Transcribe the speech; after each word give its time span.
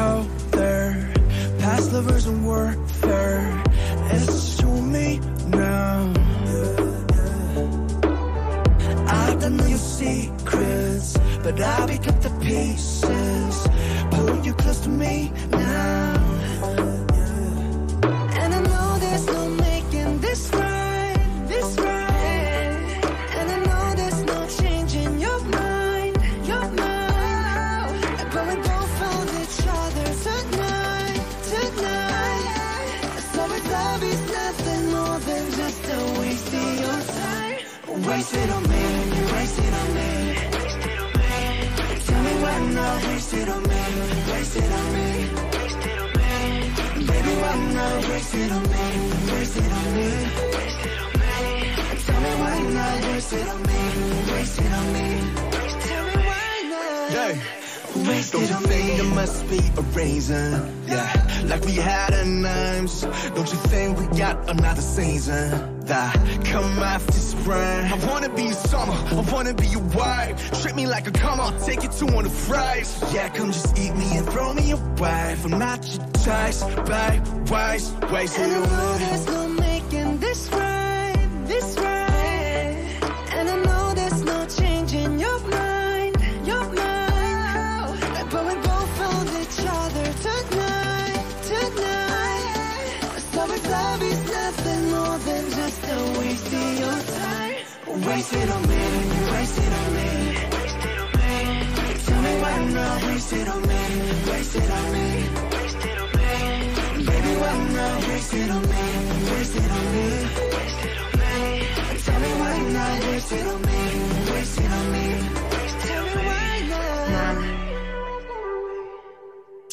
go 0.00 0.26
there. 0.58 0.92
Past 1.58 1.92
lovers 1.92 2.26
and 2.26 2.40
warfare. 2.46 3.44
It's 4.12 4.26
just 4.26 4.60
you 4.62 4.68
and 4.80 4.92
me 4.96 5.08
now. 5.62 5.96
I 9.24 9.26
don't 9.40 9.56
know 9.58 9.68
your 9.74 9.84
secrets, 10.00 11.08
but 11.44 11.56
I 11.60 11.76
pick 11.90 12.04
up 12.10 12.18
the 12.26 12.32
pieces. 12.46 13.54
Pull 14.14 14.36
you 14.46 14.54
close 14.62 14.80
to 14.86 14.90
me 15.02 15.14
now. 15.50 15.59
Why 57.10 57.28
not. 57.28 57.36
Yeah. 57.36 57.60
Don't 57.94 58.06
you 58.06 58.56
think 58.68 58.96
there 58.96 59.04
must 59.04 59.48
be 59.48 59.58
a 59.76 59.82
reason? 59.82 60.84
Yeah, 60.86 61.42
like 61.46 61.64
we 61.64 61.72
had 61.72 62.14
a 62.14 62.24
names. 62.24 63.02
Don't 63.02 63.50
you 63.50 63.58
think 63.68 63.98
we 63.98 64.06
got 64.18 64.48
another 64.48 64.80
season? 64.80 65.80
That 65.86 66.14
come 66.44 66.78
after 66.78 67.12
spring. 67.12 67.56
I 67.56 68.06
wanna 68.06 68.28
be 68.28 68.52
summer, 68.52 68.92
I 68.92 69.24
wanna 69.32 69.54
be 69.54 69.66
your 69.66 69.82
wife. 69.82 70.62
Treat 70.62 70.76
me 70.76 70.86
like 70.86 71.08
a 71.08 71.10
come 71.10 71.40
on, 71.40 71.60
take 71.60 71.82
you 71.82 71.88
to 71.88 72.06
one 72.06 72.26
of 72.26 72.32
fries. 72.32 73.02
Yeah, 73.12 73.28
come 73.28 73.50
just 73.50 73.76
eat 73.76 73.94
me 73.96 74.16
and 74.16 74.26
throw 74.28 74.54
me 74.54 74.70
away. 74.70 75.36
I'm 75.44 75.50
not 75.50 75.84
your 75.88 76.06
type, 76.24 76.54
babe. 76.86 77.50
Waste, 77.50 77.92
waste 78.10 78.38
And 78.38 78.52
it 78.52 78.70
I 78.70 78.98
know 79.28 79.42
away. 79.42 79.49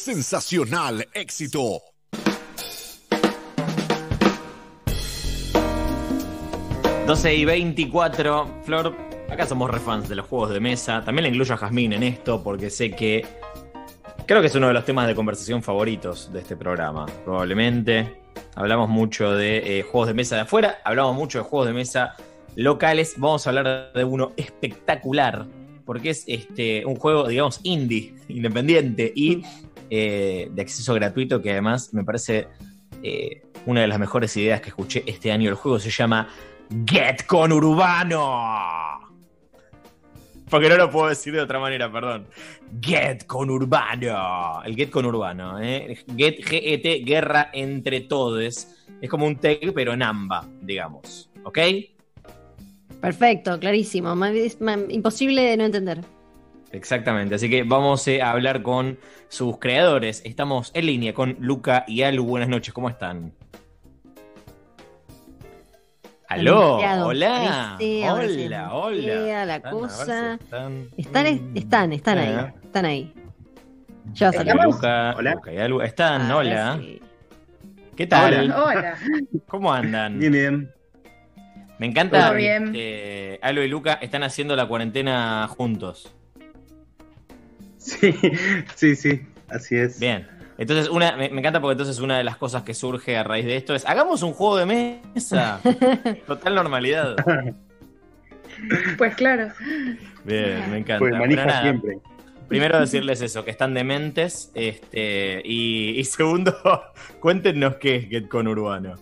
Sensacional 0.07 1.05
éxito. 1.13 1.96
...12 7.07 7.37
y 7.37 7.45
24, 7.45 8.63
Flor, 8.63 8.93
acá 9.29 9.45
somos 9.45 9.71
refans 9.71 10.09
de 10.09 10.15
los 10.15 10.27
juegos 10.27 10.49
de 10.49 10.59
mesa. 10.59 11.01
También 11.05 11.23
le 11.23 11.29
incluyo 11.29 11.53
a 11.53 11.57
Jazmín 11.57 11.93
en 11.93 12.03
esto 12.03 12.43
porque 12.43 12.69
sé 12.69 12.91
que... 12.91 13.25
Creo 14.25 14.41
que 14.41 14.47
es 14.47 14.55
uno 14.55 14.67
de 14.67 14.73
los 14.73 14.83
temas 14.83 15.07
de 15.07 15.15
conversación 15.15 15.63
favoritos 15.63 16.33
de 16.33 16.39
este 16.39 16.57
programa, 16.57 17.05
probablemente. 17.23 18.19
Hablamos 18.55 18.89
mucho 18.89 19.31
de 19.31 19.79
eh, 19.79 19.83
juegos 19.83 20.09
de 20.09 20.15
mesa 20.15 20.35
de 20.35 20.41
afuera, 20.41 20.79
hablamos 20.83 21.15
mucho 21.15 21.37
de 21.37 21.45
juegos 21.45 21.69
de 21.69 21.73
mesa 21.75 22.13
locales. 22.57 23.13
Vamos 23.15 23.47
a 23.47 23.51
hablar 23.51 23.93
de 23.95 24.03
uno 24.03 24.33
espectacular, 24.35 25.45
porque 25.85 26.09
es 26.09 26.25
este, 26.27 26.85
un 26.85 26.97
juego, 26.97 27.29
digamos, 27.29 27.61
indie, 27.63 28.15
independiente 28.27 29.13
y 29.15 29.43
eh, 29.89 30.49
de 30.51 30.61
acceso 30.61 30.93
gratuito, 30.93 31.41
que 31.41 31.51
además 31.51 31.93
me 31.93 32.03
parece 32.03 32.49
eh, 33.01 33.43
una 33.65 33.79
de 33.79 33.87
las 33.87 33.97
mejores 33.97 34.35
ideas 34.35 34.59
que 34.59 34.67
escuché 34.67 35.05
este 35.07 35.31
año. 35.31 35.49
El 35.49 35.55
juego 35.55 35.79
se 35.79 35.89
llama 35.89 36.27
Get 36.85 37.25
con 37.25 37.51
Urbano. 37.51 38.99
Porque 40.49 40.69
no 40.69 40.77
lo 40.77 40.89
puedo 40.89 41.09
decir 41.09 41.33
de 41.33 41.41
otra 41.41 41.59
manera, 41.59 41.91
perdón. 41.91 42.27
Get 42.81 43.25
con 43.25 43.49
Urbano. 43.49 44.63
El 44.63 44.75
Get 44.75 44.89
con 44.89 45.05
Urbano. 45.05 45.59
¿eh? 45.61 45.97
Get, 46.15 46.39
G-E-T, 46.39 47.03
guerra 47.05 47.49
entre 47.53 48.01
todos. 48.01 48.67
Es 49.01 49.09
como 49.09 49.25
un 49.25 49.35
tag, 49.35 49.73
pero 49.73 49.93
en 49.93 50.01
AMBA, 50.01 50.45
digamos. 50.61 51.29
¿Ok? 51.43 51.59
Perfecto, 53.01 53.59
clarísimo. 53.59 54.25
Es 54.25 54.57
imposible 54.89 55.41
de 55.43 55.57
no 55.57 55.65
entender. 55.65 56.01
Exactamente. 56.71 57.35
Así 57.35 57.49
que 57.49 57.63
vamos 57.63 58.07
eh, 58.07 58.21
a 58.21 58.31
hablar 58.31 58.61
con 58.61 58.97
sus 59.29 59.57
creadores. 59.59 60.21
Estamos 60.25 60.71
en 60.73 60.85
línea 60.85 61.13
con 61.13 61.37
Luca 61.39 61.85
y 61.87 62.03
Alu. 62.03 62.23
Buenas 62.25 62.49
noches, 62.49 62.73
¿cómo 62.73 62.89
están? 62.89 63.33
Aló, 66.29 66.75
hola, 66.77 67.05
hola, 67.05 67.77
hola. 68.73 69.45
la 69.45 69.55
Están, 69.55 69.71
cosa. 69.71 70.33
están, 70.33 70.87
Están, 70.97 71.25
están, 71.55 71.93
están 71.93 72.17
ahí. 72.17 72.33
Ah. 72.37 72.53
Están 72.63 72.85
ahí. 72.85 73.13
Ya 74.13 74.31
va 74.31 74.41
a. 74.41 74.65
Luca, 74.65 75.13
Hola. 75.17 75.33
Luca 75.35 75.53
y 75.53 75.57
Alu. 75.57 75.81
Están, 75.81 76.29
hola. 76.31 76.77
sí. 76.81 77.01
¿Qué 77.95 78.07
tal? 78.07 78.51
Hola. 78.51 78.63
Hola. 78.63 78.97
¿Cómo 79.47 79.71
andan? 79.73 80.19
Bien, 80.19 80.31
bien. 80.33 80.71
Me 81.79 81.85
encanta. 81.87 82.25
Todo 82.27 82.35
bien. 82.35 82.67
este, 82.67 83.39
Alu 83.41 83.61
y 83.61 83.67
Luca 83.69 83.93
están 83.93 84.23
haciendo 84.23 84.55
la 84.57 84.67
cuarentena 84.67 85.47
juntos. 85.47 86.13
Sí, 87.77 88.13
sí, 88.75 88.95
sí, 88.97 89.21
así 89.49 89.77
es. 89.77 89.97
Bien. 89.97 90.27
Entonces, 90.57 90.89
una, 90.89 91.15
me, 91.15 91.29
me 91.29 91.39
encanta 91.39 91.61
porque 91.61 91.73
entonces 91.73 91.99
una 91.99 92.17
de 92.17 92.23
las 92.23 92.37
cosas 92.37 92.63
que 92.63 92.73
surge 92.73 93.15
a 93.15 93.23
raíz 93.23 93.45
de 93.45 93.57
esto 93.57 93.75
es, 93.75 93.85
hagamos 93.85 94.23
un 94.23 94.33
juego 94.33 94.57
de 94.57 94.65
mesa. 94.65 95.61
Total 96.27 96.55
normalidad. 96.55 97.15
Pues 98.97 99.15
claro. 99.15 99.49
Bien, 100.23 100.69
me 100.71 100.77
encanta. 100.79 100.99
Pues 100.99 101.13
manija 101.13 101.45
nada, 101.45 101.61
siempre. 101.61 101.99
Primero 102.47 102.79
decirles 102.79 103.21
eso, 103.21 103.43
que 103.43 103.51
están 103.51 103.73
dementes. 103.73 104.51
Este, 104.55 105.41
y, 105.43 105.99
y 105.99 106.03
segundo, 106.05 106.55
cuéntenos 107.19 107.75
qué 107.75 107.97
es 107.97 108.09
Get 108.09 108.27
con 108.27 108.47
Urbano. 108.47 108.95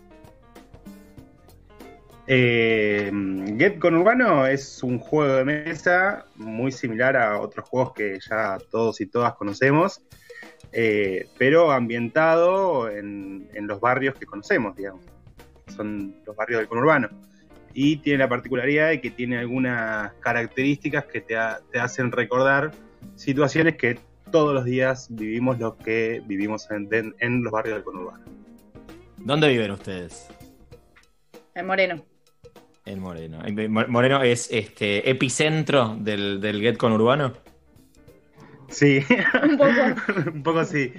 Eh, 2.28 3.12
Get 3.58 3.78
con 3.80 3.96
Urbano 3.96 4.48
es 4.48 4.82
un 4.84 4.98
juego 5.00 5.34
de 5.36 5.46
mesa 5.46 6.26
muy 6.36 6.72
similar 6.72 7.16
a 7.16 7.40
otros 7.40 7.68
juegos 7.70 7.94
que 7.94 8.20
ya 8.28 8.58
todos 8.72 9.00
y 9.02 9.06
todas 9.06 9.36
conocemos, 9.36 10.02
eh, 10.72 11.28
pero 11.38 11.72
ambientado 11.72 12.90
en, 12.90 13.48
en 13.54 13.68
los 13.68 13.80
barrios 13.80 14.16
que 14.16 14.26
conocemos, 14.26 14.76
digamos. 14.76 15.02
Son 15.76 16.16
los 16.26 16.36
barrios 16.36 16.60
del 16.60 16.68
conurbano. 16.68 17.10
Y 17.74 17.98
tiene 17.98 18.20
la 18.20 18.30
particularidad 18.30 18.90
de 18.90 19.02
que 19.02 19.12
tiene 19.12 19.38
algunas 19.38 20.14
características 20.22 21.06
que 21.06 21.22
te, 21.22 21.36
ha- 21.38 21.60
te 21.72 21.80
hacen 21.80 22.12
recordar 22.12 22.72
situaciones 23.16 23.76
que 23.76 24.00
todos 24.32 24.54
los 24.54 24.66
días 24.66 25.08
vivimos 25.12 25.60
los 25.60 25.76
que 25.76 26.22
vivimos 26.26 26.70
en, 26.72 26.88
en- 26.92 27.16
en 27.20 27.44
los 27.44 27.52
barrios 27.52 27.76
del 27.76 27.84
conurbano. 27.84 28.24
¿Dónde 29.18 29.50
viven 29.50 29.72
ustedes? 29.72 30.28
En 31.54 31.68
Moreno. 31.68 32.04
En 32.86 33.00
Moreno. 33.00 33.40
En 33.44 33.72
Mo- 33.72 33.88
Moreno 33.88 34.22
es 34.22 34.50
este 34.52 35.10
epicentro 35.10 35.96
del, 36.00 36.40
del 36.40 36.62
Get 36.62 36.78
con 36.78 36.92
Urbano. 36.92 37.34
Sí, 38.70 39.00
Un 39.44 39.58
poco. 39.58 40.30
un 40.34 40.44
poco 40.44 40.64
sí. 40.66 40.94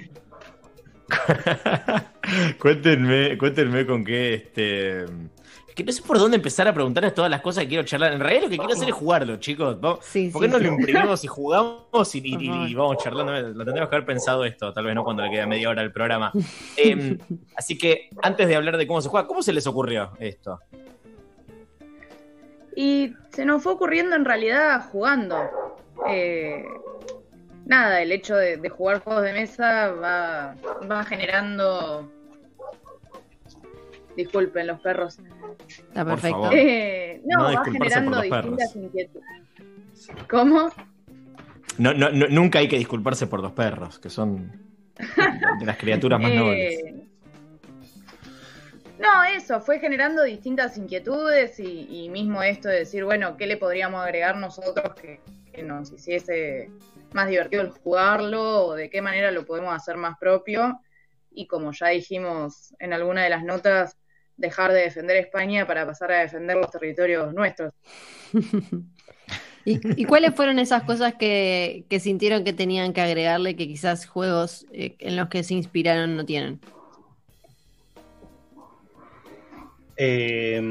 cuéntenme, 2.59 3.37
cuéntenme 3.37 3.85
con 3.85 4.03
qué 4.03 4.33
este. 4.33 5.03
es 5.03 5.09
Que 5.75 5.83
no 5.85 5.91
sé 5.91 6.01
por 6.01 6.17
dónde 6.19 6.35
empezar 6.37 6.67
a 6.67 6.73
preguntarles 6.73 7.13
todas 7.13 7.31
las 7.31 7.41
cosas 7.41 7.63
que 7.63 7.69
quiero 7.69 7.83
charlar. 7.85 8.11
En 8.13 8.19
realidad 8.19 8.43
lo 8.43 8.49
que 8.49 8.57
quiero 8.57 8.73
hacer 8.73 8.89
es 8.89 8.93
jugarlo, 8.95 9.37
chicos. 9.37 9.77
Sí, 10.01 10.29
¿Por 10.31 10.41
qué 10.41 10.47
sí, 10.47 10.53
no 10.53 10.59
sí. 10.59 10.65
lo 10.65 10.73
imprimimos 10.73 11.23
y 11.23 11.27
jugamos 11.27 12.15
y, 12.15 12.17
y- 12.19 12.33
Por 12.33 12.41
y- 12.43 12.47
favor. 12.47 12.69
y 12.69 12.73
vamos 12.75 12.97
charlando? 13.03 13.31
Lo 13.33 13.63
tendríamos 13.63 13.89
que 13.89 13.95
haber 13.95 14.05
pensado 14.05 14.43
esto, 14.43 14.73
tal 14.73 14.85
vez 14.85 14.95
no 14.95 15.03
cuando 15.03 15.23
le 15.23 15.29
queda 15.31 15.45
media 15.47 15.69
hora 15.69 15.81
al 15.81 15.91
programa. 15.93 16.31
Eh, 16.77 17.17
así 17.55 17.77
que 17.77 18.09
antes 18.21 18.47
de 18.47 18.55
hablar 18.55 18.77
de 18.77 18.85
cómo 18.87 19.01
se 19.01 19.09
juega, 19.09 19.25
¿cómo 19.27 19.41
se 19.41 19.51
les 19.53 19.65
ocurrió 19.67 20.11
esto? 20.19 20.59
Y 22.79 23.15
se 23.31 23.43
nos 23.43 23.63
fue 23.63 23.73
ocurriendo 23.73 24.15
en 24.15 24.23
realidad 24.23 24.87
jugando. 24.91 25.35
Eh, 26.07 26.63
nada, 27.65 28.03
el 28.03 28.11
hecho 28.11 28.35
de, 28.35 28.57
de 28.57 28.69
jugar 28.69 28.99
juegos 28.99 29.23
de 29.23 29.33
mesa 29.33 29.91
va, 29.93 30.55
va 30.89 31.03
generando... 31.03 32.11
Disculpen 34.15 34.67
los 34.67 34.79
perros. 34.79 35.17
Está 35.67 36.03
Por 36.03 36.13
perfecto. 36.13 36.41
favor. 36.43 36.53
Eh, 36.55 37.21
no, 37.25 37.49
No 37.49 37.55
va 37.55 37.65
generando 37.65 38.21
distintas 38.21 38.43
perros. 38.43 38.75
inquietudes. 38.75 39.25
¿Cómo? 40.29 40.69
No, 41.79 41.93
no, 41.93 42.09
no- 42.11 42.27
nunca 42.29 42.59
hay 42.59 42.67
que 42.67 42.77
disculparse 42.77 43.25
por 43.27 43.41
los 43.41 43.53
perros, 43.53 43.97
que 43.99 44.09
son 44.11 44.51
de 45.59 45.65
las 45.65 45.77
criaturas 45.77 46.19
más 46.19 46.31
nobles. 46.31 46.79
Eh, 46.79 46.96
No, 48.99 49.23
eso, 49.23 49.61
fue 49.61 49.79
generando 49.79 50.23
distintas 50.23 50.77
inquietudes 50.77 51.59
y, 51.59 51.87
y 51.89 52.09
mismo 52.09 52.41
esto 52.41 52.67
de 52.67 52.79
decir, 52.79 53.03
bueno, 53.05 53.37
¿qué 53.37 53.45
le 53.45 53.57
podríamos 53.57 54.03
agregar 54.03 54.37
nosotros 54.37 54.93
que, 54.95 55.19
que 55.53 55.63
nos 55.63 55.91
hiciese 55.91 56.71
más 57.13 57.29
divertido 57.29 57.61
el 57.61 57.69
jugarlo 57.69 58.65
o 58.65 58.75
de 58.75 58.89
qué 58.89 59.01
manera 59.01 59.31
lo 59.31 59.45
podemos 59.45 59.75
hacer 59.75 59.97
más 59.97 60.17
propio? 60.19 60.81
Y 61.31 61.45
como 61.47 61.71
ya 61.71 61.87
dijimos 61.87 62.73
en 62.79 62.93
alguna 62.93 63.23
de 63.23 63.29
las 63.29 63.43
notas, 63.43 63.97
dejar 64.35 64.71
de 64.71 64.81
defender 64.81 65.17
España 65.17 65.65
para 65.67 65.85
pasar 65.85 66.11
a 66.11 66.19
defender 66.19 66.57
los 66.57 66.71
territorios 66.71 67.33
nuestros. 67.33 67.73
¿Y, 69.65 70.01
y 70.01 70.05
cuáles 70.05 70.33
fueron 70.33 70.59
esas 70.59 70.83
cosas 70.83 71.15
que, 71.15 71.83
que 71.89 71.99
sintieron 71.99 72.45
que 72.45 72.53
tenían 72.53 72.93
que 72.93 73.01
agregarle 73.01 73.57
que 73.57 73.67
quizás 73.67 74.05
juegos 74.05 74.65
eh, 74.71 74.95
en 74.99 75.17
los 75.17 75.27
que 75.27 75.43
se 75.43 75.55
inspiraron 75.55 76.15
no 76.15 76.25
tienen? 76.25 76.61
Eh, 79.97 80.61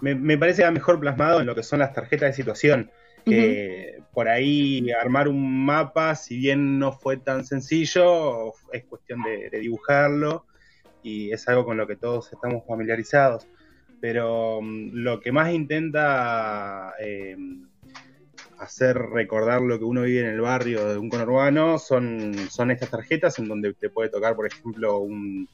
me, 0.00 0.14
me 0.14 0.38
parece 0.38 0.68
mejor 0.70 1.00
plasmado 1.00 1.40
en 1.40 1.46
lo 1.46 1.54
que 1.54 1.62
son 1.62 1.80
las 1.80 1.92
tarjetas 1.92 2.30
de 2.30 2.34
situación. 2.34 2.90
Que 3.24 4.02
por 4.14 4.28
ahí 4.28 4.90
armar 4.92 5.28
un 5.28 5.64
mapa, 5.64 6.14
si 6.14 6.38
bien 6.38 6.78
no 6.78 6.92
fue 6.92 7.18
tan 7.18 7.44
sencillo, 7.44 8.54
es 8.72 8.84
cuestión 8.86 9.22
de, 9.22 9.50
de 9.50 9.58
dibujarlo 9.60 10.46
y 11.02 11.30
es 11.32 11.46
algo 11.48 11.64
con 11.64 11.76
lo 11.76 11.86
que 11.86 11.96
todos 11.96 12.32
estamos 12.32 12.64
familiarizados. 12.66 13.46
Pero 14.00 14.60
mm, 14.62 14.90
lo 14.94 15.20
que 15.20 15.32
más 15.32 15.52
intenta 15.52 16.94
eh, 16.98 17.36
hacer 18.58 18.96
recordar 18.96 19.62
lo 19.62 19.78
que 19.78 19.84
uno 19.84 20.02
vive 20.02 20.20
en 20.20 20.34
el 20.34 20.40
barrio 20.40 20.86
de 20.86 20.98
un 20.98 21.08
conurbano 21.08 21.78
son, 21.78 22.34
son 22.50 22.70
estas 22.70 22.90
tarjetas 22.90 23.38
en 23.38 23.48
donde 23.48 23.74
te 23.74 23.90
puede 23.90 24.08
tocar, 24.08 24.34
por 24.34 24.46
ejemplo, 24.46 24.98
un, 24.98 25.48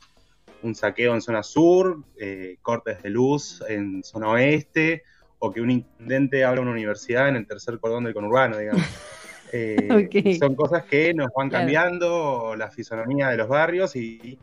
un 0.62 0.74
saqueo 0.74 1.14
en 1.14 1.20
zona 1.22 1.42
sur, 1.42 2.02
eh, 2.18 2.56
cortes 2.62 3.02
de 3.02 3.10
luz 3.10 3.62
en 3.68 4.02
zona 4.02 4.30
oeste, 4.30 5.02
o 5.38 5.52
que 5.52 5.60
un 5.60 5.70
intendente 5.70 6.44
abra 6.44 6.60
una 6.62 6.70
universidad 6.70 7.28
en 7.28 7.36
el 7.36 7.46
tercer 7.46 7.78
cordón 7.78 8.04
del 8.04 8.14
conurbano, 8.14 8.58
digamos. 8.58 8.82
Eh. 9.52 10.36
Son 10.40 10.56
cosas 10.56 10.84
que 10.86 11.14
nos 11.14 11.28
van 11.34 11.48
Claro. 11.48 11.62
cambiando 11.62 12.56
la 12.58 12.68
fisonomía 12.68 13.28
de 13.28 13.36
los 13.36 13.46
barrios 13.48 13.94
y, 13.94 14.36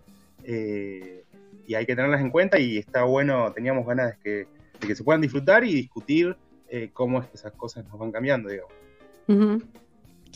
eh, 0.46 1.26
y 1.68 1.76
hay 1.76 1.86
que 1.86 1.94
tenerlas 1.94 2.22
en 2.22 2.30
cuenta 2.30 2.58
y 2.58 2.78
está 2.78 3.04
bueno, 3.04 3.52
teníamos 3.52 3.86
ganas 3.86 4.12
de 4.12 4.18
que, 4.24 4.30
de 4.80 4.88
que 4.88 4.96
se 4.96 5.04
puedan 5.04 5.20
disfrutar 5.20 5.66
y 5.66 5.74
discutir 5.74 6.38
eh, 6.70 6.90
cómo 6.94 7.20
es 7.20 7.28
que 7.28 7.36
esas 7.36 7.52
cosas 7.52 7.86
nos 7.90 8.00
van 8.00 8.14
cambiando, 8.14 8.48
digamos. 8.50 8.72
Claro, 9.28 9.60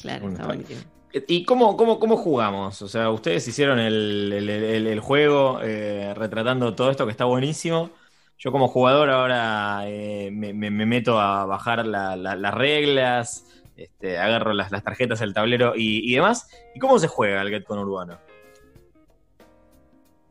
Bueno, 0.02 0.28
está 0.28 0.28
está 0.34 0.46
buenísimo. 0.48 0.82
¿Y 1.28 1.44
cómo, 1.46 1.78
cómo, 1.78 2.00
cómo 2.00 2.18
jugamos? 2.18 2.82
O 2.82 2.88
sea, 2.88 3.10
ustedes 3.12 3.48
hicieron 3.48 3.80
el, 3.80 4.32
el- 4.34 5.00
juego 5.00 5.60
eh, 5.64 6.14
retratando 6.16 6.76
todo 6.76 6.92
esto 6.92 7.06
que 7.06 7.12
está 7.12 7.26
buenísimo. 7.26 7.90
Yo 8.38 8.52
como 8.52 8.68
jugador 8.68 9.10
ahora 9.10 9.82
eh, 9.88 10.30
me, 10.32 10.54
me- 10.54 10.70
me 10.72 10.86
meto 10.86 11.20
a 11.20 11.46
bajar 11.46 11.86
la- 11.86 12.16
la- 12.16 12.36
las 12.36 12.54
reglas, 12.54 13.46
este, 13.78 14.18
agarro 14.18 14.54
las, 14.54 14.70
tarjetas, 14.84 15.22
el 15.22 15.34
tablero 15.34 15.74
y, 15.76 16.12
y 16.12 16.16
demás. 16.16 16.50
¿Y 16.76 16.80
cómo 16.80 17.00
se 17.00 17.08
juega 17.08 17.42
el 17.42 17.50
Get 17.50 17.64
con 17.64 17.80
Urbano? 17.80 18.18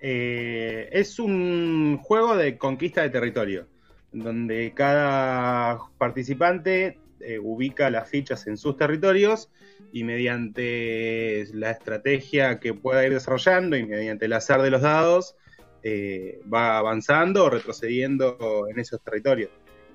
Eh, 0.01 0.89
es 0.93 1.19
un 1.19 1.99
juego 2.03 2.37
de 2.37 2.59
conquista 2.59 3.03
de 3.03 3.11
territorio, 3.11 3.67
donde 4.13 4.73
cada 4.75 5.79
participante 5.99 6.99
eh, 7.21 7.39
ubica 7.39 7.91
las 7.91 8.09
fichas 8.09 8.47
en 8.47 8.57
sus 8.57 8.77
territorios 8.77 9.51
y 9.93 10.05
mediante 10.05 11.47
la 11.53 11.71
estrategia 11.71 12.61
que 12.61 12.75
pueda 12.75 13.05
ir 13.07 13.13
desarrollando 13.13 13.77
y 13.77 13.85
mediante 13.85 14.27
el 14.27 14.33
azar 14.33 14.63
de 14.63 14.71
los 14.71 14.83
dados 14.83 15.37
eh, 15.83 16.41
va 16.53 16.79
avanzando 16.79 17.45
o 17.45 17.51
retrocediendo 17.51 18.67
en 18.69 18.79
esos 18.79 19.01
territorios. 19.01 19.51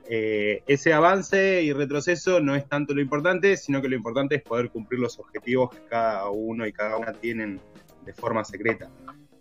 Eh, 0.10 0.64
ese 0.68 0.94
avance 0.94 1.62
y 1.64 1.74
retroceso 1.74 2.40
no 2.40 2.56
es 2.56 2.68
tanto 2.68 2.94
lo 2.94 3.02
importante, 3.02 3.56
sino 3.58 3.82
que 3.82 3.90
lo 3.90 3.96
importante 3.96 4.36
es 4.36 4.42
poder 4.42 4.70
cumplir 4.70 5.00
los 5.00 5.20
objetivos 5.20 5.70
que 5.70 5.82
cada 5.90 6.30
uno 6.30 6.66
y 6.66 6.74
cada 6.74 6.98
una 6.98 7.14
tienen 7.14 7.60
de 8.06 8.14
forma 8.14 8.44
secreta. 8.44 8.90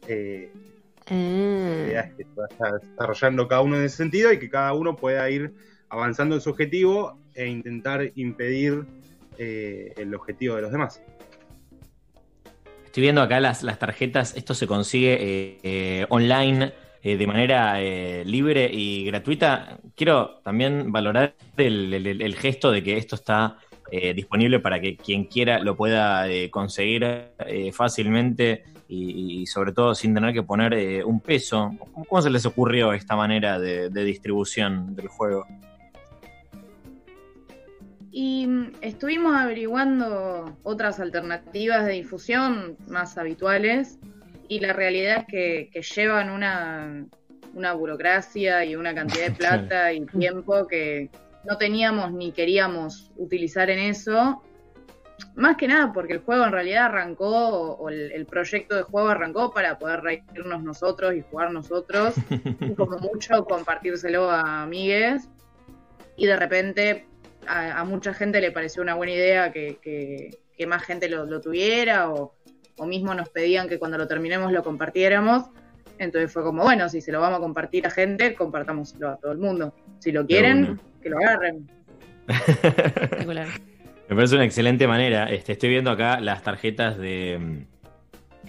Eh, 0.07 0.53
la 1.09 1.17
idea 1.17 2.01
Ah, 2.01 2.05
es 2.05 2.15
que 2.15 2.25
se 2.25 2.31
vaya 2.35 2.79
desarrollando 2.79 3.49
cada 3.49 3.63
uno 3.63 3.77
en 3.77 3.85
ese 3.85 3.97
sentido 3.97 4.33
y 4.33 4.39
que 4.39 4.49
cada 4.49 4.73
uno 4.75 4.97
pueda 4.97 5.29
ir 5.31 5.53
avanzando 5.91 6.37
en 6.37 6.41
su 6.41 6.51
objetivo 6.51 7.19
e 7.35 7.47
intentar 7.47 8.11
impedir 8.15 8.85
eh, 9.39 9.93
el 9.97 10.15
objetivo 10.15 10.57
de 10.57 10.63
los 10.63 10.73
demás. 10.73 11.03
Estoy 12.85 13.03
viendo 13.03 13.23
acá 13.23 13.41
las, 13.41 13.63
las 13.63 13.79
tarjetas. 13.79 14.37
Esto 14.37 14.55
se 14.55 14.67
consigue 14.67 15.15
eh, 15.15 15.59
eh, 15.63 16.07
online 16.09 16.73
de 17.03 17.27
manera 17.27 17.81
libre 18.25 18.69
y 18.71 19.07
gratuita. 19.07 19.79
Quiero 19.97 20.41
también 20.45 20.93
valorar 20.93 21.35
el, 21.57 22.37
gesto 22.37 22.71
de 22.71 22.83
que 22.83 22.99
esto 22.99 23.17
está 23.17 23.57
disponible 24.15 24.61
para 24.61 24.83
que 24.83 24.99
quien 24.99 25.25
quiera 25.25 25.61
lo 25.61 25.79
pueda 25.79 26.27
conseguir 26.51 27.31
fácilmente 27.73 28.65
y, 28.87 29.47
sobre 29.47 29.73
todo 29.73 29.95
sin 29.95 30.13
tener 30.13 30.35
que 30.35 30.43
poner 30.43 31.03
un 31.07 31.21
peso. 31.21 31.71
¿Cómo, 32.07 32.21
se 32.21 32.29
les 32.29 32.45
ocurrió 32.45 32.93
esta 32.93 33.17
manera 33.17 33.59
de 33.59 34.05
distribución 34.05 34.95
del 34.95 35.09
juego? 35.09 35.47
Y 38.11 38.47
mm, 38.47 38.73
estuvimos 38.81 39.37
averiguando 39.37 40.57
otras 40.63 41.01
alternativas 41.01 41.87
de 41.87 41.93
difusión 41.93 42.77
más 42.89 43.17
habituales 43.19 43.99
y 44.49 44.61
la 44.61 44.73
realidad 44.73 45.19
es 45.19 45.27
que, 45.27 45.71
que 45.73 45.83
llevan 45.83 46.31
una, 46.31 47.07
una 47.55 47.73
burocracia 47.73 48.65
y 48.65 48.75
una 48.75 48.95
cantidad 48.95 49.27
de 49.27 49.31
plata 49.37 49.93
y 49.93 50.05
tiempo 50.07 50.67
que 50.67 51.11
no 51.45 51.57
teníamos 51.57 52.13
ni 52.13 52.33
queríamos 52.33 53.13
utilizar 53.17 53.71
en 53.71 53.79
eso. 53.79 54.43
Más 55.37 55.57
que 55.57 55.69
nada 55.69 55.93
porque 55.93 56.15
el 56.15 56.21
juego 56.21 56.45
en 56.45 56.53
realidad 56.53 56.87
arrancó, 56.87 57.29
o 57.29 57.77
o 57.77 57.89
el, 57.91 58.11
el 58.13 58.27
proyecto 58.27 58.75
de 58.75 58.83
juego 58.83 59.09
arrancó 59.09 59.53
para 59.53 59.79
poder 59.79 60.01
reírnos 60.01 60.63
nosotros 60.63 61.15
y 61.15 61.21
jugar 61.21 61.53
nosotros, 61.53 62.15
y 62.61 62.75
como 62.75 62.99
mucho 62.99 63.45
compartírselo 63.45 64.31
a 64.31 64.63
amigues. 64.63 65.29
Y 66.17 66.27
de 66.27 66.37
repente 66.37 67.07
a, 67.51 67.81
a 67.81 67.85
mucha 67.85 68.15
gente 68.15 68.41
le 68.41 68.53
pareció 68.53 68.83
una 68.83 68.95
buena 68.95 69.13
idea 69.13 69.53
que, 69.53 69.79
que- 69.83 70.39
que 70.57 70.67
más 70.67 70.83
gente 70.85 71.09
lo, 71.09 71.25
lo 71.25 71.41
tuviera 71.41 72.11
o, 72.11 72.35
o 72.77 72.87
mismo 72.87 73.15
nos 73.15 73.31
pedían 73.31 73.67
que 73.69 73.79
cuando 73.79 73.97
lo 73.97 74.07
terminemos 74.07 74.53
lo 74.53 74.63
compartiéramos. 74.63 75.45
Entonces 75.99 76.31
fue 76.33 76.43
como, 76.43 76.63
bueno, 76.65 76.89
si 76.91 77.01
se 77.01 77.13
lo 77.13 77.21
vamos 77.21 77.39
a 77.39 77.41
compartir 77.43 77.87
a 77.87 77.91
gente, 77.91 78.35
compartámoslo 78.35 79.09
a 79.09 79.17
todo 79.17 79.33
el 79.33 79.39
mundo. 79.39 79.75
Si 80.01 80.13
lo 80.13 80.27
quieren, 80.27 80.79
que 81.03 81.09
lo 81.11 81.17
agarren. 81.19 81.67
espectacular. 82.29 83.47
Me 84.09 84.17
parece 84.17 84.35
una 84.35 84.45
excelente 84.45 84.87
manera. 84.87 85.31
Este, 85.31 85.53
estoy 85.53 85.69
viendo 85.71 85.91
acá 85.91 86.21
las 86.21 86.43
tarjetas 86.43 86.99
de, 86.99 87.65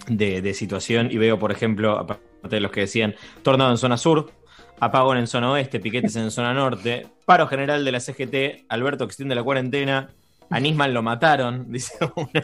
de, 0.08 0.42
de 0.42 0.54
situación 0.54 1.08
y 1.10 1.18
veo, 1.18 1.38
por 1.38 1.52
ejemplo, 1.52 1.98
aparte 1.98 2.22
de 2.50 2.60
los 2.60 2.72
que 2.72 2.80
decían 2.80 3.14
tornado 3.42 3.70
en 3.70 3.78
zona 3.78 3.96
sur, 3.96 4.32
apagón 4.80 5.16
en 5.18 5.26
zona 5.26 5.50
oeste, 5.52 5.80
piquetes 5.80 6.16
en 6.16 6.30
zona 6.30 6.52
norte, 6.54 7.06
paro 7.24 7.46
general 7.46 7.84
de 7.84 7.92
la 7.92 8.00
CGT, 8.00 8.64
Alberto 8.68 9.04
extiende 9.04 9.34
la 9.34 9.42
cuarentena, 9.42 10.10
a 10.50 10.60
Nisman 10.60 10.92
lo 10.94 11.02
mataron, 11.02 11.66
dice 11.72 11.94
una. 12.16 12.42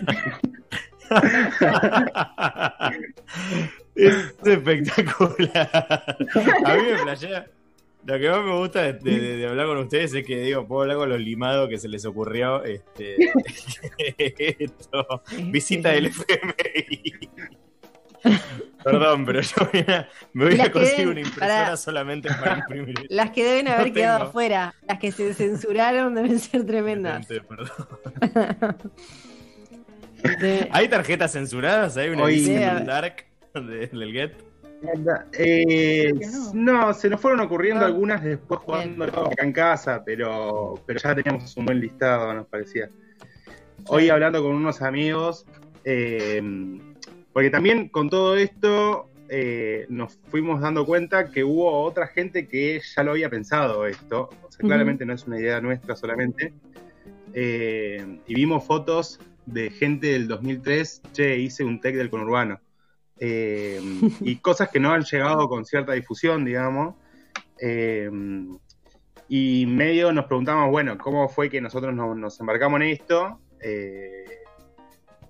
es 3.94 4.34
espectacular. 4.44 5.70
A 6.64 6.74
mí 6.76 6.82
me 6.90 6.98
flashea. 6.98 7.46
Lo 8.06 8.18
que 8.18 8.30
más 8.30 8.44
me 8.44 8.56
gusta 8.56 8.82
de, 8.84 8.92
de- 8.94 9.36
de 9.38 9.46
hablar 9.48 9.66
con 9.66 9.78
ustedes 9.78 10.14
es 10.14 10.24
que 10.24 10.40
digo, 10.40 10.66
puedo 10.66 10.82
hablar 10.82 10.96
con 10.98 11.08
los 11.10 11.20
limados 11.20 11.68
que 11.68 11.78
se 11.78 11.88
les 11.88 12.06
ocurrió 12.06 12.62
este, 12.64 13.16
esto, 14.64 15.22
visita 15.50 15.90
del 15.90 16.06
FMI. 16.06 17.18
Perdón, 18.84 19.24
pero 19.26 19.40
yo 19.40 19.56
voy 19.72 19.80
a- 19.88 20.08
me 20.32 20.44
voy 20.46 20.56
Las 20.56 20.68
a 20.68 20.72
conseguir 20.72 21.08
una 21.08 21.20
impresora 21.20 21.76
solamente 21.76 22.28
para 22.28 22.58
imprimir. 22.58 22.94
Las 23.10 23.30
que 23.30 23.44
deben 23.44 23.68
haber 23.68 23.88
No 23.88 23.92
quedado 23.94 24.18
tengo. 24.18 24.28
afuera, 24.30 24.74
las 24.86 24.98
que 24.98 25.10
se 25.12 25.34
censuraron 25.34 26.14
deben 26.14 26.38
ser 26.38 26.64
tremendas. 26.64 27.26
Perdón. 27.26 27.68
De- 30.40 30.68
¿Hay 30.72 30.88
tarjetas 30.88 31.32
censuradas? 31.32 31.96
¿Hay 31.96 32.08
una 32.10 32.24
Hoy- 32.24 32.34
edición 32.34 32.84
dark 32.86 33.26
de- 33.54 33.86
del 33.86 34.12
Get? 34.12 34.32
Eh, 35.32 36.12
no. 36.54 36.82
no, 36.86 36.94
se 36.94 37.08
nos 37.08 37.20
fueron 37.20 37.40
ocurriendo 37.40 37.80
No. 37.80 37.86
algunas 37.86 38.22
después 38.22 38.60
jugando 38.60 39.04
acá 39.04 39.44
en 39.44 39.52
casa, 39.52 40.02
pero, 40.04 40.74
pero 40.86 41.00
ya 41.00 41.14
teníamos 41.16 41.56
un 41.56 41.66
buen 41.66 41.80
listado, 41.80 42.32
nos 42.32 42.46
parecía. 42.46 42.88
hoy 43.86 44.08
hablando 44.10 44.42
con 44.42 44.54
unos 44.54 44.82
amigos, 44.82 45.46
eh, 45.84 46.40
porque 47.38 47.50
también 47.50 47.88
con 47.88 48.10
todo 48.10 48.36
esto 48.36 49.10
eh, 49.28 49.86
nos 49.88 50.18
fuimos 50.26 50.60
dando 50.60 50.84
cuenta 50.84 51.30
que 51.30 51.44
hubo 51.44 51.82
otra 51.84 52.08
gente 52.08 52.48
que 52.48 52.80
ya 52.96 53.04
lo 53.04 53.12
había 53.12 53.30
pensado 53.30 53.86
esto, 53.86 54.28
o 54.42 54.50
sea, 54.50 54.66
claramente 54.66 55.06
no 55.06 55.12
es 55.12 55.24
una 55.24 55.38
idea 55.38 55.60
nuestra 55.60 55.94
solamente, 55.94 56.52
Eh, 57.34 58.18
y 58.26 58.34
vimos 58.34 58.64
fotos 58.64 59.20
de 59.46 59.70
gente 59.70 60.08
del 60.08 60.26
2003, 60.26 61.02
che, 61.12 61.38
hice 61.38 61.62
un 61.62 61.80
tech 61.80 61.94
del 61.94 62.10
conurbano, 62.10 62.58
Eh, 63.20 63.80
y 64.20 64.34
cosas 64.42 64.70
que 64.70 64.80
no 64.80 64.92
han 64.92 65.04
llegado 65.04 65.48
con 65.48 65.64
cierta 65.64 65.92
difusión, 65.92 66.44
digamos. 66.44 66.96
Eh, 67.60 68.10
y 69.28 69.64
medio 69.64 70.12
nos 70.12 70.24
preguntamos, 70.24 70.72
bueno, 70.72 70.98
¿cómo 70.98 71.28
fue 71.28 71.48
que 71.48 71.60
nosotros 71.60 71.94
nos, 71.94 72.16
nos 72.16 72.40
embarcamos 72.40 72.80
en 72.80 72.88
esto? 72.88 73.38
Eh, 73.60 74.38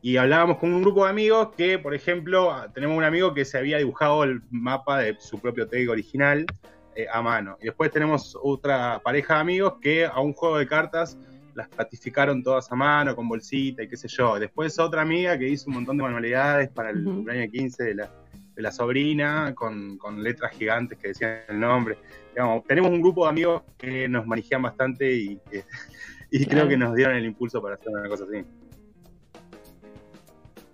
y 0.00 0.16
hablábamos 0.16 0.58
con 0.58 0.72
un 0.72 0.80
grupo 0.82 1.04
de 1.04 1.10
amigos 1.10 1.50
que, 1.56 1.78
por 1.78 1.94
ejemplo, 1.94 2.54
tenemos 2.74 2.96
un 2.96 3.04
amigo 3.04 3.34
que 3.34 3.44
se 3.44 3.58
había 3.58 3.78
dibujado 3.78 4.24
el 4.24 4.40
mapa 4.50 4.98
de 5.00 5.16
su 5.18 5.40
propio 5.40 5.66
tag 5.68 5.88
original 5.88 6.46
eh, 6.94 7.06
a 7.12 7.20
mano. 7.22 7.56
Y 7.60 7.64
después 7.66 7.90
tenemos 7.90 8.36
otra 8.40 9.00
pareja 9.02 9.34
de 9.34 9.40
amigos 9.40 9.74
que 9.80 10.06
a 10.06 10.20
un 10.20 10.32
juego 10.32 10.58
de 10.58 10.66
cartas 10.66 11.18
las 11.54 11.68
platificaron 11.68 12.42
todas 12.44 12.70
a 12.70 12.76
mano, 12.76 13.16
con 13.16 13.28
bolsita 13.28 13.82
y 13.82 13.88
qué 13.88 13.96
sé 13.96 14.06
yo. 14.08 14.38
Después 14.38 14.78
otra 14.78 15.02
amiga 15.02 15.36
que 15.36 15.48
hizo 15.48 15.68
un 15.68 15.74
montón 15.74 15.96
de 15.96 16.04
manualidades 16.04 16.68
para 16.70 16.90
el 16.90 17.04
Ujú. 17.04 17.16
cumpleaños 17.16 17.50
15 17.52 17.82
de 17.84 17.94
la, 17.96 18.10
de 18.54 18.62
la 18.62 18.70
sobrina, 18.70 19.52
con, 19.56 19.98
con 19.98 20.22
letras 20.22 20.52
gigantes 20.52 20.96
que 20.98 21.08
decían 21.08 21.38
el 21.48 21.58
nombre. 21.58 21.98
Digamos, 22.32 22.64
tenemos 22.66 22.90
un 22.92 23.00
grupo 23.00 23.24
de 23.24 23.30
amigos 23.30 23.62
que 23.76 24.08
nos 24.08 24.24
manejan 24.24 24.62
bastante 24.62 25.12
y, 25.12 25.36
que- 25.50 25.64
y 26.30 26.44
Claro. 26.44 26.50
creo 26.50 26.68
que 26.68 26.76
nos 26.76 26.94
dieron 26.94 27.16
el 27.16 27.24
impulso 27.24 27.60
para 27.60 27.74
hacer 27.74 27.88
una 27.88 28.08
cosa 28.08 28.24
así. 28.30 28.44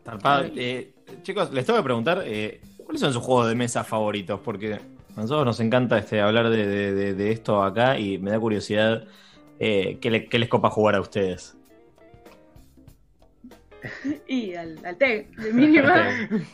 Zarpado. 0.05 0.45
Eh, 0.57 0.93
chicos, 1.23 1.53
les 1.53 1.65
tengo 1.65 1.79
que 1.79 1.85
preguntar, 1.85 2.23
eh, 2.27 2.61
¿cuáles 2.85 3.01
son 3.01 3.13
sus 3.13 3.23
juegos 3.23 3.49
de 3.49 3.55
mesa 3.55 3.85
favoritos? 3.85 4.41
Porque 4.41 4.75
a 4.75 4.81
nosotros 5.17 5.45
nos 5.47 5.61
encanta 5.61 5.99
este, 5.99 6.21
hablar 6.21 6.51
de, 6.51 6.67
de- 6.67 6.93
de- 6.95 7.15
de 7.15 7.31
esto 7.33 7.63
acá 7.63 7.99
y 7.99 8.19
me 8.19 8.31
da 8.31 8.39
curiosidad 8.41 9.05
eh, 9.61 9.99
¿qué, 10.01 10.11
le- 10.11 10.27
qué 10.29 10.39
les 10.39 10.49
copa 10.49 10.69
jugar 10.71 10.95
a 10.97 11.01
ustedes. 11.01 11.57
Y 14.27 14.55
al, 14.55 14.79
al 14.85 14.97
TEG, 14.97 15.31
de 15.37 15.53
mínima. 15.53 15.95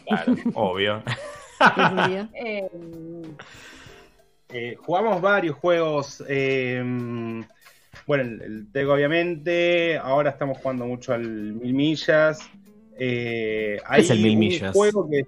Claro, 0.07 0.35
obvio. 0.55 1.03
Obvio. 1.77 2.29
Eh, 2.35 2.69
Eh, 4.53 4.75
jugamos 4.81 5.21
varios 5.21 5.55
juegos. 5.57 6.25
eh, 6.29 6.83
bueno, 8.07 8.25
el, 8.25 8.43
el 8.43 8.73
Tego, 8.73 8.95
obviamente. 8.95 9.97
Ahora 9.99 10.31
estamos 10.31 10.59
jugando 10.59 10.87
mucho 10.87 11.13
al 11.15 11.23
Mil 11.29 11.73
Millas. 11.73 12.41
Eh, 13.03 13.79
hay 13.87 14.03
es 14.03 14.11
el 14.11 14.21
Mil 14.21 14.33
un 14.35 14.39
Millas? 14.39 14.73
juego 14.75 15.09
que 15.09 15.25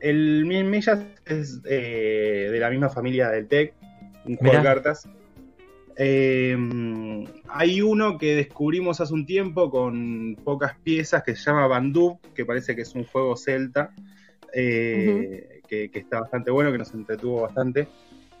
El 0.00 0.44
Mil 0.44 0.64
Millas 0.64 1.00
es 1.24 1.60
eh, 1.64 2.48
de 2.52 2.60
la 2.60 2.68
misma 2.70 2.90
familia 2.90 3.30
del 3.30 3.48
Tec, 3.48 3.72
un 4.26 4.36
juego 4.36 4.56
de 4.58 4.62
cartas. 4.62 5.08
Eh, 5.96 6.56
hay 7.48 7.82
uno 7.82 8.16
que 8.18 8.34
descubrimos 8.36 9.00
hace 9.00 9.12
un 9.14 9.26
tiempo 9.26 9.70
con 9.70 10.36
pocas 10.44 10.76
piezas 10.82 11.22
que 11.22 11.34
se 11.34 11.42
llama 11.44 11.66
Bandub, 11.66 12.18
que 12.34 12.44
parece 12.44 12.76
que 12.76 12.82
es 12.82 12.94
un 12.94 13.04
juego 13.04 13.36
celta, 13.36 13.92
eh, 14.54 15.60
que, 15.68 15.90
que 15.90 15.98
está 15.98 16.20
bastante 16.20 16.50
bueno, 16.50 16.70
que 16.72 16.78
nos 16.78 16.92
entretuvo 16.94 17.42
bastante. 17.42 17.88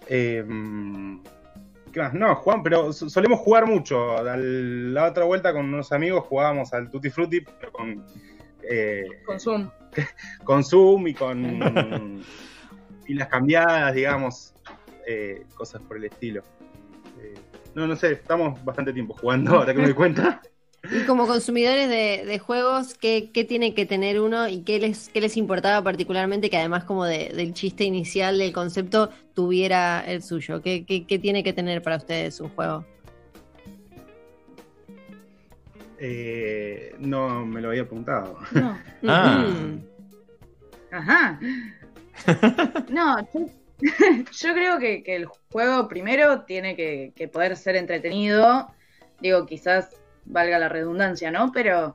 Eh, 0.08 0.44
¿Qué 1.92 2.00
más? 2.00 2.14
No, 2.14 2.34
Juan, 2.36 2.62
pero 2.62 2.92
so- 2.92 3.10
solemos 3.10 3.40
jugar 3.40 3.66
mucho. 3.66 4.16
Al- 4.18 4.94
La 4.94 5.06
otra 5.08 5.24
vuelta 5.24 5.52
con 5.52 5.66
unos 5.66 5.92
amigos 5.92 6.24
jugábamos 6.24 6.72
al 6.72 6.88
Tutti 6.90 7.10
Frutti, 7.10 7.40
pero 7.58 7.72
con, 7.72 8.04
eh, 8.68 9.04
con 9.24 9.40
Zoom. 9.40 9.70
con 10.44 10.64
Zoom 10.64 11.08
y 11.08 11.14
con 11.14 12.24
pilas 13.04 13.28
cambiadas, 13.28 13.94
digamos, 13.94 14.54
eh, 15.06 15.44
cosas 15.54 15.82
por 15.82 15.96
el 15.96 16.04
estilo. 16.04 16.42
Eh, 17.20 17.34
no, 17.74 17.86
no 17.86 17.96
sé, 17.96 18.12
estamos 18.12 18.64
bastante 18.64 18.92
tiempo 18.92 19.14
jugando, 19.20 19.56
ahora 19.56 19.72
que 19.72 19.78
me 19.78 19.84
doy 19.86 19.94
cuenta. 19.94 20.40
Y 20.90 21.04
como 21.04 21.26
consumidores 21.26 21.90
de, 21.90 22.24
de 22.24 22.38
juegos, 22.38 22.94
¿qué, 22.94 23.30
qué 23.34 23.44
tiene 23.44 23.74
que 23.74 23.84
tener 23.84 24.18
uno 24.18 24.48
y 24.48 24.62
qué 24.62 24.78
les, 24.78 25.10
qué 25.10 25.20
les 25.20 25.36
importaba 25.36 25.84
particularmente 25.84 26.48
que 26.48 26.56
además 26.56 26.84
como 26.84 27.04
de- 27.04 27.28
del 27.34 27.52
chiste 27.52 27.84
inicial 27.84 28.38
del 28.38 28.54
concepto 28.54 29.10
tuviera 29.34 30.02
el 30.06 30.22
suyo? 30.22 30.62
¿Qué, 30.62 30.86
qué, 30.86 31.06
qué 31.06 31.18
tiene 31.18 31.44
que 31.44 31.52
tener 31.52 31.82
para 31.82 31.96
ustedes 31.98 32.40
un 32.40 32.48
juego? 32.48 32.86
Eh, 36.02 36.94
no 36.98 37.44
me 37.44 37.60
lo 37.60 37.68
había 37.68 37.84
preguntado. 37.84 38.38
No. 38.52 38.78
Ah. 39.06 39.46
Ajá. 40.92 41.40
No, 42.88 43.18
yo, 43.32 43.46
yo 44.32 44.52
creo 44.52 44.78
que, 44.78 45.02
que 45.02 45.16
el 45.16 45.26
juego 45.52 45.88
primero 45.88 46.42
tiene 46.42 46.74
que, 46.76 47.12
que 47.14 47.28
poder 47.28 47.56
ser 47.56 47.76
entretenido. 47.76 48.68
Digo, 49.20 49.46
quizás 49.46 49.90
valga 50.24 50.58
la 50.58 50.68
redundancia, 50.68 51.30
¿no? 51.30 51.52
Pero 51.52 51.94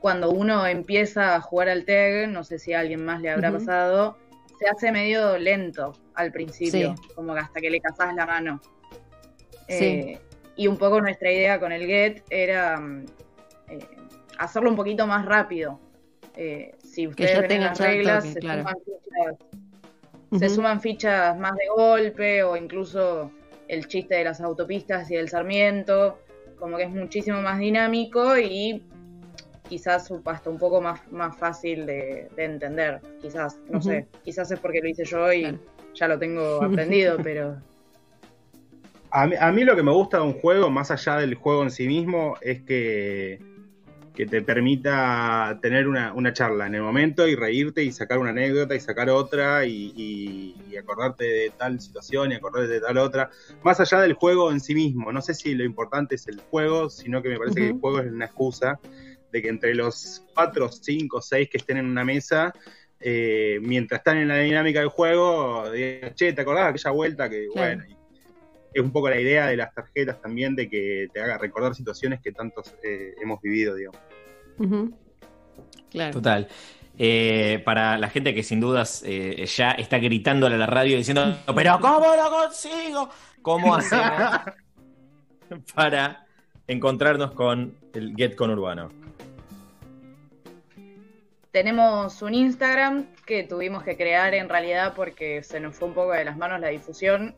cuando 0.00 0.30
uno 0.30 0.66
empieza 0.66 1.36
a 1.36 1.40
jugar 1.40 1.68
al 1.68 1.84
TEG, 1.84 2.28
no 2.28 2.44
sé 2.44 2.58
si 2.58 2.72
a 2.72 2.80
alguien 2.80 3.04
más 3.04 3.20
le 3.20 3.30
habrá 3.30 3.52
pasado, 3.52 4.18
se 4.58 4.68
hace 4.68 4.92
medio 4.92 5.38
lento 5.38 5.92
al 6.14 6.32
principio, 6.32 6.94
Sí. 6.96 7.08
como 7.14 7.34
que 7.34 7.40
hasta 7.40 7.60
que 7.60 7.70
le 7.70 7.80
cazás 7.80 8.14
la 8.14 8.26
mano. 8.26 8.60
Sí. 9.68 9.84
Eh, 9.84 10.20
y 10.56 10.66
un 10.68 10.76
poco 10.78 11.00
nuestra 11.00 11.30
idea 11.30 11.60
con 11.60 11.72
el 11.72 11.86
Get 11.86 12.24
era 12.30 12.78
mm, 12.78 13.04
eh, 13.68 13.78
hacerlo 14.38 14.70
un 14.70 14.76
poquito 14.76 15.06
más 15.06 15.24
rápido. 15.24 15.80
Eh, 16.36 16.74
si 16.82 17.06
ustedes 17.08 17.32
ya 17.32 17.40
ven 17.40 17.44
en 17.44 17.48
tenga 17.56 17.68
las 17.70 17.80
reglas, 17.80 18.24
toque, 18.24 18.32
se, 18.34 18.40
claro. 18.40 18.62
suman 18.62 18.76
fichas, 18.84 19.36
se 20.38 20.46
Ujú. 20.46 20.54
suman 20.54 20.80
fichas 20.80 21.38
más 21.38 21.52
de 21.54 21.68
golpe 21.74 22.42
o 22.42 22.56
incluso 22.56 23.30
el 23.68 23.86
chiste 23.88 24.14
de 24.16 24.24
las 24.24 24.40
autopistas 24.40 25.10
y 25.10 25.16
del 25.16 25.28
Sarmiento, 25.28 26.18
como 26.58 26.76
que 26.76 26.84
es 26.84 26.90
muchísimo 26.90 27.40
más 27.42 27.58
dinámico 27.58 28.36
y 28.38 28.82
quizás 29.68 30.10
un- 30.10 30.22
hasta 30.26 30.48
un 30.50 30.58
poco 30.58 30.80
más, 30.80 31.00
más 31.10 31.36
fácil 31.36 31.86
de, 31.86 32.28
de 32.36 32.44
entender, 32.44 33.00
quizás, 33.20 33.58
no 33.68 33.80
sé, 33.82 34.06
quizás 34.24 34.50
es 34.52 34.60
porque 34.60 34.80
lo 34.80 34.88
hice 34.88 35.04
yo 35.04 35.32
y 35.32 35.42
Claro. 35.42 35.58
ya 35.94 36.08
lo 36.08 36.18
tengo 36.18 36.62
aprendido, 36.62 37.16
pero 37.22 37.56
A 39.10 39.26
mí, 39.26 39.34
a 39.38 39.50
mí 39.50 39.64
lo 39.64 39.74
que 39.74 39.82
me 39.82 39.92
gusta 39.92 40.18
de 40.18 40.24
un 40.24 40.34
juego, 40.34 40.68
más 40.70 40.90
allá 40.90 41.16
del 41.16 41.34
juego 41.36 41.62
en 41.62 41.70
sí 41.70 41.86
mismo, 41.88 42.34
es 42.42 42.60
que, 42.62 43.40
que 44.16 44.26
te 44.26 44.40
permita 44.42 45.58
tener 45.60 45.86
una, 45.86 46.12
una 46.14 46.32
charla 46.32 46.66
en 46.66 46.74
el 46.74 46.82
momento 46.82 47.28
y 47.28 47.34
reírte 47.36 47.84
y 47.84 47.92
sacar 47.92 48.18
una 48.18 48.30
anécdota 48.30 48.74
y 48.74 48.80
sacar 48.80 49.10
otra 49.10 49.66
y, 49.66 49.92
y- 49.94 50.54
y 50.70 50.76
acordarte 50.76 51.24
de 51.24 51.50
tal 51.56 51.78
situación 51.80 52.32
y 52.32 52.34
acordarte 52.34 52.72
de 52.72 52.80
tal 52.80 52.96
otra. 52.98 53.30
Más 53.62 53.78
allá 53.78 54.00
del 54.00 54.14
juego 54.14 54.50
en 54.50 54.60
sí 54.60 54.74
mismo, 54.74 55.12
no 55.12 55.20
sé 55.22 55.34
si 55.34 55.54
lo 55.54 55.64
importante 55.64 56.14
es 56.16 56.26
el 56.28 56.40
juego, 56.50 56.88
sino 56.90 57.22
que 57.22 57.28
me 57.28 57.38
parece 57.38 57.60
que 57.60 57.68
el 57.68 57.78
juego 57.78 58.00
es 58.00 58.10
una 58.10 58.24
excusa 58.24 58.80
de 59.30 59.42
que 59.42 59.48
entre 59.48 59.74
los 59.74 60.24
cuatro, 60.34 60.70
cinco, 60.70 61.20
seis 61.20 61.48
que 61.50 61.58
estén 61.58 61.76
en 61.76 61.86
una 61.86 62.04
mesa, 62.04 62.52
eh, 63.00 63.58
mientras 63.60 64.00
están 64.00 64.16
en 64.16 64.28
la 64.28 64.38
dinámica 64.38 64.80
del 64.80 64.88
juego, 64.88 65.70
digan, 65.70 66.14
che, 66.14 66.32
¿te 66.32 66.40
acordás 66.40 66.64
de 66.64 66.70
aquella 66.70 66.90
vuelta 66.92 67.28
que, 67.28 67.46
bueno, 67.54 67.84
y 67.86 67.94
es 68.76 68.82
un 68.82 68.92
poco 68.92 69.08
la 69.08 69.18
idea 69.18 69.46
de 69.46 69.56
las 69.56 69.72
tarjetas 69.72 70.20
también 70.20 70.54
de 70.54 70.68
que 70.68 71.08
te 71.12 71.20
haga 71.22 71.38
recordar 71.38 71.74
situaciones 71.74 72.20
que 72.20 72.32
tantos 72.32 72.74
eh, 72.84 73.14
hemos 73.22 73.40
vivido, 73.40 73.74
digamos. 73.74 74.00
Claro. 75.90 76.12
Total. 76.12 76.48
Eh, 76.98 77.62
para 77.64 77.96
la 77.96 78.08
gente 78.10 78.34
que 78.34 78.42
sin 78.42 78.60
dudas 78.60 79.02
eh, 79.06 79.46
ya 79.46 79.70
está 79.72 79.98
gritándole 79.98 80.56
a 80.56 80.58
la 80.58 80.66
radio 80.66 80.96
diciendo, 80.96 81.38
pero 81.54 81.78
¿cómo 81.80 82.06
lo 82.16 82.30
consigo? 82.30 83.08
¿Cómo 83.40 83.74
hacemos 83.74 84.40
para 85.74 86.26
encontrarnos 86.66 87.32
con 87.32 87.76
el 87.94 88.14
Get 88.14 88.34
con 88.34 88.50
Urbano? 88.50 88.90
Tenemos 91.50 92.20
un 92.20 92.34
Instagram 92.34 93.06
que 93.26 93.42
tuvimos 93.42 93.82
que 93.82 93.96
crear 93.96 94.32
en 94.34 94.48
realidad 94.48 94.94
porque 94.94 95.42
se 95.42 95.60
nos 95.60 95.76
fue 95.76 95.88
un 95.88 95.94
poco 95.94 96.12
de 96.12 96.24
las 96.24 96.36
manos 96.36 96.60
la 96.60 96.68
difusión. 96.68 97.34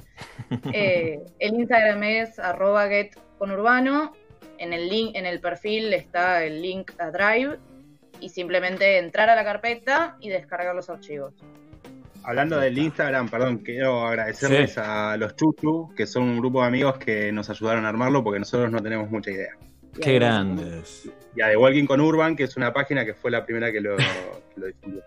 Eh, 0.73 1.21
el 1.41 1.55
Instagram 1.55 2.03
es 2.05 2.39
arroba 2.39 2.89
getconurbano. 2.89 4.13
En 4.59 4.73
el 4.73 4.89
link, 4.89 5.15
en 5.15 5.27
el 5.27 5.41
perfil 5.41 5.93
está 5.93 6.43
el 6.45 6.63
link 6.63 6.93
a 6.99 7.11
Drive 7.11 7.59
y 8.21 8.29
simplemente 8.31 8.99
entrar 8.99 9.29
a 9.29 9.37
la 9.37 9.45
carpeta 9.45 10.17
y 10.21 10.29
descargar 10.31 10.75
los 10.75 10.89
archivos. 10.91 11.35
Hablando 12.25 12.59
del 12.59 12.77
Instagram, 12.79 13.29
perdón, 13.29 13.59
quiero 13.59 14.07
agradecerles 14.07 14.73
Sí. 14.75 14.81
a 14.83 15.17
los 15.19 15.37
Chuchu, 15.37 15.95
que 15.95 16.07
son 16.07 16.25
un 16.25 16.39
grupo 16.39 16.61
de 16.63 16.67
amigos 16.69 16.99
que 16.99 17.31
nos 17.33 17.49
ayudaron 17.51 17.85
a 17.85 17.89
armarlo 17.91 18.23
porque 18.25 18.39
nosotros 18.41 18.71
no 18.71 18.83
tenemos 18.83 19.11
mucha 19.11 19.31
idea. 19.31 19.53
Qué 20.01 20.15
grandes. 20.15 21.11
Y 21.37 21.41
a 21.43 21.49
The 21.49 21.57
Walking 21.57 21.87
con 21.87 22.01
Urban, 22.01 22.37
que 22.37 22.45
es 22.45 22.57
una 22.57 22.73
página 22.73 23.05
que 23.05 23.15
fue 23.15 23.31
la 23.31 23.45
primera 23.45 23.71
que 23.71 23.81
lo, 23.81 23.97
que 23.97 24.05
lo 24.57 24.67
difundió. 24.67 25.03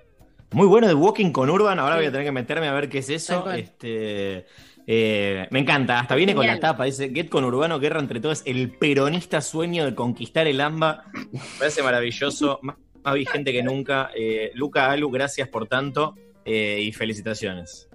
Muy 0.53 0.67
bueno 0.67 0.87
de 0.87 0.93
Walking 0.93 1.31
con 1.31 1.49
Urban. 1.49 1.79
Ahora 1.79 1.95
Sí. 1.95 1.99
voy 1.99 2.05
a 2.07 2.11
tener 2.11 2.25
que 2.25 2.31
meterme 2.31 2.67
a 2.67 2.73
ver 2.73 2.89
qué 2.89 2.97
es 2.99 3.09
eso. 3.09 3.49
Este, 3.51 4.45
eh, 4.85 5.47
me 5.49 5.59
encanta. 5.59 5.99
Hasta 5.99 6.15
viene 6.15 6.35
con 6.35 6.45
la 6.45 6.59
tapa. 6.59 6.85
Dice 6.85 7.09
Get 7.13 7.29
con 7.29 7.43
Urbano, 7.45 7.79
guerra 7.79 7.99
entre 7.99 8.19
todos. 8.19 8.43
El 8.45 8.71
peronista 8.71 9.39
sueño 9.41 9.85
de 9.85 9.95
conquistar 9.95 10.47
el 10.47 10.59
AMBA. 10.59 11.05
Me 11.31 11.39
parece 11.57 11.81
maravilloso. 11.83 12.59
Más, 12.63 12.75
más 13.03 13.13
vigente 13.15 13.51
que 13.51 13.63
nunca. 13.63 14.11
Eh, 14.15 14.51
Luca 14.53 14.91
Alu, 14.91 15.09
gracias 15.09 15.47
por 15.47 15.67
tanto. 15.67 16.15
eh, 16.43 16.79
y 16.81 16.91
felicitaciones. 16.91 17.87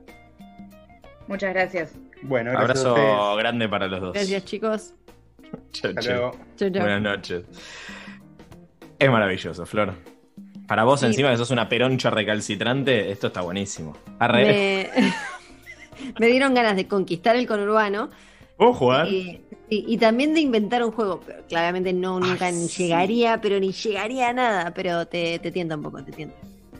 Muchas 1.26 1.52
gracias. 1.52 1.98
Bueno, 2.22 2.52
gracias 2.52 2.84
Abrazo 2.86 3.36
grande 3.36 3.68
para 3.68 3.88
los 3.88 4.00
dos. 4.00 4.12
Gracias, 4.14 4.44
chicos. 4.44 4.94
Chau. 5.72 5.92
Chau, 5.94 6.30
chau. 6.56 6.70
Buenas 6.70 7.02
noches. 7.02 7.44
Es 8.98 9.10
maravilloso, 9.10 9.66
Flor. 9.66 9.94
Para 10.66 10.84
vos, 10.84 11.00
Sí. 11.00 11.06
encima 11.06 11.30
que 11.30 11.36
sos 11.36 11.50
una 11.50 11.68
peroncha 11.68 12.10
recalcitrante, 12.10 13.10
esto 13.10 13.28
está 13.28 13.40
buenísimo. 13.42 13.96
Arre. 14.18 14.90
Me... 14.96 15.12
me 16.18 16.26
dieron 16.26 16.54
ganas 16.54 16.76
de 16.76 16.86
conquistar 16.88 17.36
el 17.36 17.46
conurbano 17.46 18.10
¿Vos 18.58 18.76
jugar? 18.76 19.06
y, 19.08 19.42
y- 19.68 19.84
y 19.94 19.98
también 19.98 20.34
de 20.34 20.40
inventar 20.40 20.82
un 20.84 20.90
juego. 20.92 21.20
Pero 21.26 21.44
claramente 21.46 21.92
no, 21.92 22.18
nunca 22.20 22.46
Ay, 22.46 22.54
ni 22.54 22.68
sí. 22.68 22.84
llegaría, 22.84 23.40
pero 23.40 23.60
ni 23.60 23.72
llegaría 23.72 24.30
a 24.30 24.32
nada. 24.32 24.72
Pero 24.74 25.06
te, 25.06 25.38
te 25.38 25.50
tienta 25.52 25.76
un 25.76 25.82
poco, 25.82 26.02
te 26.02 26.12
tienta. 26.12 26.36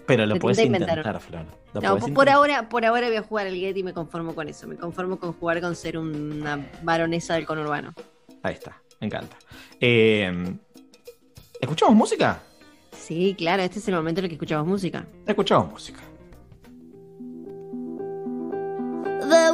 Pero 0.07 0.25
lo 0.25 0.37
intenté 0.37 0.63
intentar, 0.65 0.99
inventar. 0.99 1.21
Flor. 1.21 1.45
Lo 1.75 1.81
No, 1.81 1.89
por, 1.99 2.09
intentar. 2.09 2.29
ahora, 2.31 2.69
por 2.69 2.85
ahora 2.87 3.09
voy 3.09 3.17
a 3.17 3.23
jugar 3.23 3.47
el 3.49 3.57
Get 3.57 3.77
y 3.77 3.83
me 3.83 3.93
conformo 3.93 4.35
con 4.35 4.49
eso. 4.49 4.67
Me 4.67 4.77
conformo 4.77 5.19
con 5.19 5.33
jugar 5.35 5.61
con 5.61 5.75
ser 5.77 5.99
una 5.99 6.65
baronesa 6.83 7.35
del 7.35 7.45
conurbano. 7.45 7.93
Ahí 8.43 8.55
está, 8.55 8.81
me 9.01 9.09
encanta. 9.09 9.37
Eh, 9.81 10.55
¿Escuchamos 11.61 11.95
música? 11.95 12.41
Sí, 13.07 13.37
claro, 13.39 13.63
este 13.63 13.79
es 13.79 13.87
el 13.87 13.95
momento 13.95 14.19
en 14.19 14.25
el 14.25 14.31
que 14.31 14.35
escuchamos 14.35 14.67
música. 14.67 15.07
Escuchamos 15.29 15.71
música. 15.71 16.01
The 19.21 19.53